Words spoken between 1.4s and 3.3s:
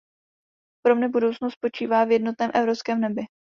spočívá v jednotném evropském nebi.